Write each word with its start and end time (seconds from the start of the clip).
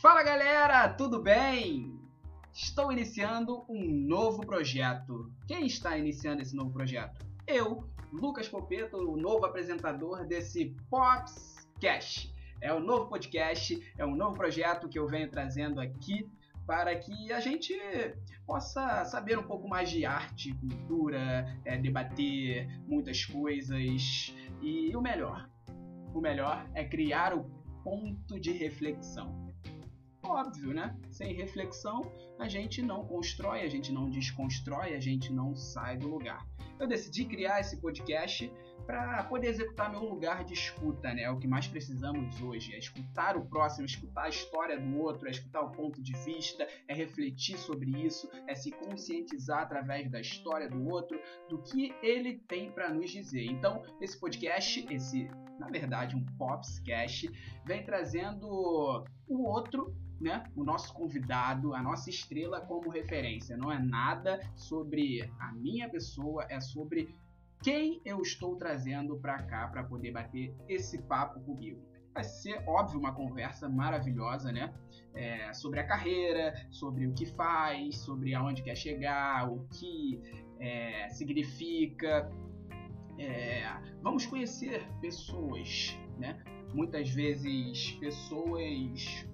Fala 0.00 0.22
galera, 0.22 0.88
tudo 0.88 1.20
bem? 1.20 2.00
Estou 2.54 2.90
iniciando 2.90 3.66
um 3.68 3.84
novo 3.84 4.40
projeto. 4.46 5.30
Quem 5.46 5.66
está 5.66 5.94
iniciando 5.94 6.40
esse 6.40 6.56
novo 6.56 6.72
projeto? 6.72 7.22
Eu, 7.46 7.86
Lucas 8.10 8.48
Popeto, 8.48 8.96
o 8.96 9.14
novo 9.14 9.44
apresentador 9.44 10.24
desse 10.26 10.74
Popscast. 10.88 12.32
É 12.62 12.72
um 12.72 12.80
novo 12.80 13.10
podcast, 13.10 13.78
é 13.98 14.06
um 14.06 14.16
novo 14.16 14.36
projeto 14.36 14.88
que 14.88 14.98
eu 14.98 15.06
venho 15.06 15.30
trazendo 15.30 15.78
aqui 15.78 16.26
para 16.66 16.96
que 16.96 17.30
a 17.30 17.40
gente 17.40 17.78
possa 18.46 19.04
saber 19.04 19.38
um 19.38 19.42
pouco 19.42 19.68
mais 19.68 19.90
de 19.90 20.06
arte, 20.06 20.54
cultura, 20.54 21.44
é, 21.62 21.76
debater 21.76 22.66
muitas 22.88 23.26
coisas 23.26 24.32
e 24.62 24.96
o 24.96 25.02
melhor, 25.02 25.46
o 26.14 26.22
melhor 26.22 26.66
é 26.72 26.84
criar 26.84 27.34
o 27.34 27.44
ponto 27.84 28.40
de 28.40 28.50
reflexão. 28.52 29.49
Óbvio, 30.30 30.72
né? 30.72 30.96
Sem 31.10 31.34
reflexão, 31.34 32.12
a 32.38 32.48
gente 32.48 32.80
não 32.80 33.04
constrói, 33.04 33.62
a 33.62 33.68
gente 33.68 33.90
não 33.90 34.08
desconstrói, 34.08 34.94
a 34.94 35.00
gente 35.00 35.32
não 35.32 35.56
sai 35.56 35.96
do 35.96 36.06
lugar. 36.06 36.46
Eu 36.80 36.86
decidi 36.86 37.26
criar 37.26 37.60
esse 37.60 37.76
podcast 37.76 38.50
para 38.86 39.22
poder 39.24 39.48
executar 39.48 39.90
meu 39.90 40.02
lugar 40.02 40.44
de 40.44 40.54
escuta, 40.54 41.12
né? 41.12 41.30
O 41.30 41.38
que 41.38 41.46
mais 41.46 41.68
precisamos 41.68 42.40
hoje 42.40 42.74
é 42.74 42.78
escutar 42.78 43.36
o 43.36 43.44
próximo, 43.44 43.84
escutar 43.84 44.22
a 44.22 44.28
história 44.30 44.80
do 44.80 44.98
outro, 44.98 45.28
é 45.28 45.30
escutar 45.30 45.60
o 45.60 45.70
ponto 45.70 46.02
de 46.02 46.14
vista, 46.24 46.66
é 46.88 46.94
refletir 46.94 47.58
sobre 47.58 47.90
isso, 47.90 48.30
é 48.48 48.54
se 48.54 48.70
conscientizar 48.70 49.60
através 49.60 50.10
da 50.10 50.22
história 50.22 50.70
do 50.70 50.88
outro, 50.88 51.20
do 51.50 51.58
que 51.58 51.94
ele 52.02 52.38
tem 52.48 52.72
para 52.72 52.88
nos 52.88 53.10
dizer. 53.10 53.44
Então, 53.44 53.82
esse 54.00 54.18
podcast, 54.18 54.86
esse, 54.90 55.30
na 55.58 55.68
verdade, 55.68 56.16
um 56.16 56.24
Popscast, 56.38 57.30
vem 57.66 57.84
trazendo 57.84 58.48
o 59.28 59.42
outro 59.44 59.94
né, 60.20 60.44
o 60.54 60.62
nosso 60.62 60.92
convidado, 60.92 61.74
a 61.74 61.82
nossa 61.82 62.10
estrela 62.10 62.60
como 62.60 62.90
referência. 62.90 63.56
Não 63.56 63.72
é 63.72 63.78
nada 63.78 64.38
sobre 64.54 65.22
a 65.40 65.50
minha 65.52 65.88
pessoa, 65.88 66.44
é 66.50 66.60
sobre 66.72 67.14
quem 67.62 68.00
eu 68.04 68.22
estou 68.22 68.56
trazendo 68.56 69.18
para 69.18 69.42
cá 69.42 69.68
para 69.68 69.84
poder 69.84 70.12
bater 70.12 70.54
esse 70.68 71.02
papo 71.02 71.40
comigo. 71.40 71.80
Vai 72.12 72.24
ser, 72.24 72.62
óbvio, 72.66 72.98
uma 72.98 73.14
conversa 73.14 73.68
maravilhosa, 73.68 74.50
né? 74.50 74.74
É, 75.14 75.52
sobre 75.52 75.80
a 75.80 75.86
carreira, 75.86 76.54
sobre 76.70 77.06
o 77.06 77.12
que 77.12 77.26
faz, 77.26 77.98
sobre 77.98 78.34
aonde 78.34 78.62
quer 78.62 78.76
chegar, 78.76 79.50
o 79.50 79.66
que 79.68 80.20
é, 80.58 81.08
significa. 81.10 82.30
É, 83.18 83.62
vamos 84.02 84.26
conhecer 84.26 84.82
pessoas, 85.00 85.96
né? 86.18 86.42
Muitas 86.72 87.10
vezes 87.10 87.92
pessoas 88.00 89.26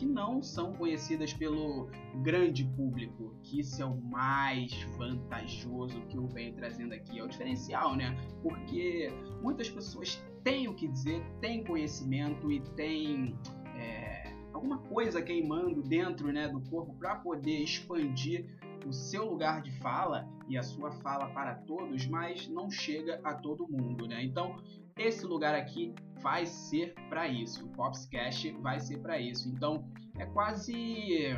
que 0.00 0.06
não 0.06 0.40
são 0.40 0.72
conhecidas 0.72 1.34
pelo 1.34 1.90
grande 2.22 2.64
público, 2.64 3.34
que 3.42 3.60
isso 3.60 3.82
é 3.82 3.84
o 3.84 4.00
mais 4.00 4.72
vantajoso 4.96 6.00
que 6.08 6.16
eu 6.16 6.26
venho 6.26 6.54
trazendo 6.54 6.94
aqui, 6.94 7.18
é 7.18 7.22
o 7.22 7.28
diferencial, 7.28 7.94
né? 7.94 8.16
Porque 8.42 9.12
muitas 9.42 9.68
pessoas 9.68 10.18
têm 10.42 10.68
o 10.68 10.74
que 10.74 10.88
dizer, 10.88 11.22
têm 11.42 11.62
conhecimento 11.62 12.50
e 12.50 12.60
têm 12.76 13.38
é, 13.76 14.32
alguma 14.54 14.78
coisa 14.78 15.20
queimando 15.20 15.82
dentro 15.82 16.32
né, 16.32 16.48
do 16.48 16.62
corpo 16.70 16.94
para 16.94 17.16
poder 17.16 17.58
expandir 17.58 18.46
o 18.86 18.92
seu 18.92 19.24
lugar 19.24 19.62
de 19.62 19.70
fala 19.78 20.28
e 20.48 20.56
a 20.56 20.62
sua 20.62 20.90
fala 20.90 21.28
para 21.28 21.54
todos, 21.54 22.06
mas 22.06 22.48
não 22.48 22.70
chega 22.70 23.20
a 23.22 23.34
todo 23.34 23.68
mundo, 23.68 24.06
né? 24.06 24.22
Então, 24.22 24.56
esse 24.96 25.24
lugar 25.24 25.54
aqui 25.54 25.94
vai 26.20 26.46
ser 26.46 26.94
para 27.08 27.28
isso. 27.28 27.64
O 27.66 27.68
Popscast 27.70 28.50
vai 28.60 28.80
ser 28.80 28.98
para 28.98 29.18
isso. 29.18 29.48
Então, 29.48 29.84
é 30.18 30.26
quase 30.26 31.34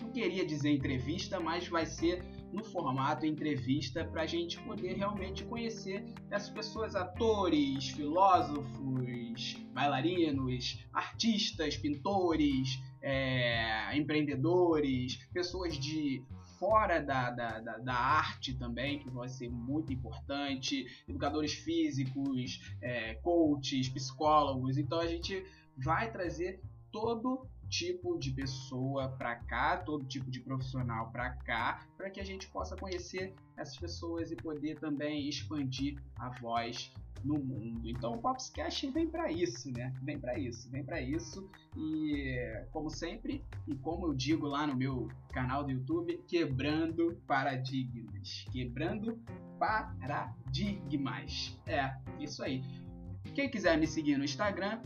não 0.00 0.10
queria 0.10 0.46
dizer 0.46 0.70
entrevista, 0.70 1.38
mas 1.38 1.68
vai 1.68 1.84
ser 1.84 2.24
no 2.52 2.64
formato 2.64 3.26
entrevista 3.26 4.04
para 4.06 4.22
a 4.22 4.26
gente 4.26 4.58
poder 4.62 4.94
realmente 4.94 5.44
conhecer 5.44 6.04
essas 6.30 6.48
pessoas, 6.48 6.96
atores, 6.96 7.90
filósofos, 7.90 9.54
bailarinos, 9.74 10.82
artistas, 10.92 11.76
pintores, 11.76 12.80
é, 13.02 13.96
empreendedores, 13.96 15.16
pessoas 15.32 15.78
de 15.78 16.22
fora 16.58 17.00
da, 17.00 17.30
da, 17.30 17.60
da, 17.60 17.78
da, 17.78 17.94
arte 17.94 18.54
também, 18.54 18.98
que 18.98 19.08
vai 19.08 19.28
ser 19.28 19.48
muito 19.48 19.92
importante, 19.92 20.86
educadores 21.08 21.52
físicos, 21.52 22.74
é, 22.82 23.14
coaches, 23.14 23.88
psicólogos. 23.88 24.76
Então 24.76 24.98
a 24.98 25.06
gente 25.06 25.44
vai 25.76 26.10
trazer 26.10 26.60
todo 26.90 27.46
tipo 27.68 28.18
de 28.18 28.30
pessoa 28.30 29.08
para 29.10 29.36
cá, 29.36 29.76
todo 29.76 30.04
tipo 30.04 30.30
de 30.30 30.40
profissional 30.40 31.10
para 31.10 31.30
cá, 31.30 31.86
para 31.96 32.10
que 32.10 32.20
a 32.20 32.24
gente 32.24 32.48
possa 32.48 32.76
conhecer 32.76 33.34
essas 33.56 33.76
pessoas 33.76 34.30
e 34.30 34.36
poder 34.36 34.78
também 34.78 35.28
expandir 35.28 36.00
a 36.16 36.30
voz 36.40 36.92
no 37.24 37.38
mundo. 37.38 37.88
Então 37.88 38.14
o 38.14 38.18
Popscast 38.18 38.90
vem 38.90 39.08
para 39.08 39.30
isso, 39.30 39.70
né? 39.72 39.94
Vem 40.02 40.18
para 40.18 40.38
isso, 40.38 40.70
vem 40.70 40.84
para 40.84 41.00
isso. 41.00 41.48
E 41.76 42.36
como 42.72 42.90
sempre, 42.90 43.44
e 43.66 43.74
como 43.76 44.06
eu 44.06 44.14
digo 44.14 44.46
lá 44.46 44.66
no 44.66 44.76
meu 44.76 45.08
canal 45.32 45.64
do 45.64 45.70
YouTube, 45.70 46.22
quebrando 46.26 47.20
paradigmas. 47.26 48.44
Quebrando 48.52 49.18
paradigmas. 49.58 51.58
É, 51.66 51.94
isso 52.20 52.42
aí. 52.42 52.62
Quem 53.34 53.50
quiser 53.50 53.78
me 53.78 53.86
seguir 53.86 54.16
no 54.16 54.24
Instagram, 54.24 54.80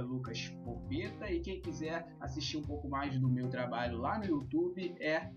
lucaspopeta, 0.00 1.30
e 1.30 1.40
quem 1.40 1.60
quiser 1.60 2.06
assistir 2.20 2.56
um 2.56 2.62
pouco 2.62 2.88
mais 2.88 3.18
do 3.18 3.28
meu 3.28 3.48
trabalho 3.48 3.98
lá 3.98 4.18
no 4.18 4.24
YouTube 4.24 4.94
é 5.00 5.30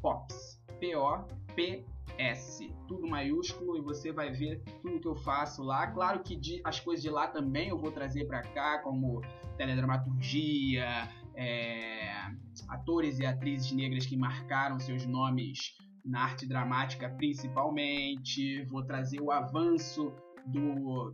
Pops, 0.00 0.62
P-O-P-S, 0.80 2.72
tudo 2.86 3.08
maiúsculo 3.08 3.76
e 3.76 3.80
você 3.80 4.12
vai 4.12 4.30
ver 4.30 4.62
tudo 4.80 5.00
que 5.00 5.08
eu 5.08 5.16
faço 5.16 5.62
lá. 5.62 5.86
Claro 5.88 6.22
que 6.22 6.36
de, 6.36 6.60
as 6.64 6.80
coisas 6.80 7.02
de 7.02 7.10
lá 7.10 7.26
também 7.26 7.68
eu 7.68 7.78
vou 7.78 7.90
trazer 7.90 8.26
para 8.26 8.42
cá, 8.42 8.78
como 8.78 9.20
teledramaturgia, 9.56 11.08
é, 11.34 12.10
atores 12.68 13.18
e 13.18 13.26
atrizes 13.26 13.72
negras 13.72 14.06
que 14.06 14.16
marcaram 14.16 14.78
seus 14.78 15.04
nomes 15.04 15.76
na 16.04 16.22
arte 16.22 16.46
dramática 16.46 17.08
principalmente. 17.10 18.64
Vou 18.64 18.84
trazer 18.84 19.20
o 19.20 19.30
avanço 19.30 20.12
do 20.46 21.12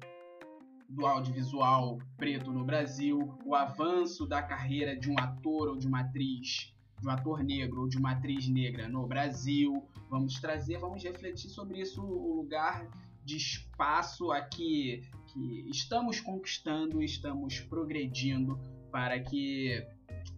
do 0.89 1.07
audiovisual 1.07 1.99
preto 2.17 2.53
no 2.53 2.65
Brasil, 2.65 3.37
o 3.45 3.55
avanço 3.55 4.27
da 4.27 4.43
carreira 4.43 4.97
de 4.97 5.11
um 5.11 5.19
ator 5.19 5.69
ou 5.69 5.77
de 5.77 5.87
uma 5.87 6.01
atriz, 6.01 6.75
de 7.01 7.07
um 7.07 7.11
ator 7.11 7.43
negro 7.43 7.83
ou 7.83 7.89
de 7.89 7.99
uma 7.99 8.13
atriz 8.13 8.49
negra 8.49 8.89
no 8.89 9.07
Brasil. 9.07 9.87
Vamos 10.09 10.41
trazer, 10.41 10.79
vamos 10.79 11.03
refletir 11.03 11.49
sobre 11.49 11.81
isso, 11.81 12.03
o 12.03 12.37
lugar 12.37 12.87
de 13.25 13.37
espaço 13.37 14.31
aqui 14.31 15.03
que 15.33 15.69
estamos 15.71 16.21
conquistando, 16.21 17.03
estamos 17.03 17.61
progredindo 17.61 18.59
para 18.93 19.19
que 19.19 19.85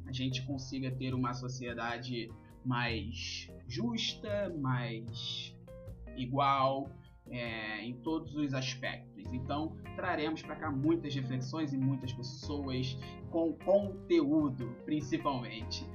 a 0.07 0.13
gente 0.13 0.43
consiga 0.47 0.91
ter 0.91 1.13
uma 1.13 1.35
sociedade 1.35 2.31
mais 2.65 3.49
justa, 3.67 4.55
mais 4.59 5.55
igual, 6.17 6.91
é, 7.31 7.83
em 7.83 7.95
todos 7.95 8.35
os 8.35 8.55
aspectos. 8.55 9.25
Então, 9.33 9.77
traremos 9.95 10.43
para 10.43 10.57
cá 10.57 10.71
muitas 10.71 11.15
reflexões 11.15 11.73
e 11.73 11.77
muitas 11.77 12.13
pessoas 12.13 12.97
com 13.31 13.53
conteúdo, 13.53 14.77
principalmente. 14.85 15.87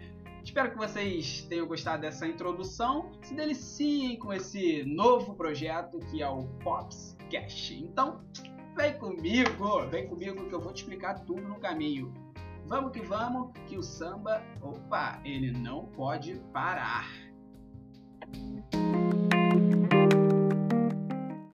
Espero 0.44 0.72
que 0.72 0.78
vocês 0.78 1.46
tenham 1.48 1.68
gostado 1.68 2.02
dessa 2.02 2.28
introdução. 2.28 3.12
Se 3.22 3.34
deliciem 3.34 4.18
com 4.18 4.34
esse 4.34 4.84
novo 4.84 5.36
projeto 5.36 6.00
que 6.10 6.22
é 6.22 6.28
o 6.28 6.44
Pops 6.64 7.16
Cash. 7.30 7.72
Então, 7.72 8.22
vem 8.76 8.98
comigo, 8.98 9.88
vem 9.90 10.08
comigo 10.08 10.48
que 10.48 10.54
eu 10.54 10.60
vou 10.60 10.74
te 10.74 10.78
explicar 10.78 11.20
tudo 11.26 11.42
no 11.42 11.60
caminho. 11.60 12.12
Vamos 12.66 12.92
que 12.92 13.02
vamos, 13.02 13.52
que 13.68 13.78
o 13.78 13.84
samba, 13.84 14.42
opa, 14.62 15.20
ele 15.24 15.52
não 15.52 15.86
pode 15.88 16.36
parar. 16.54 17.08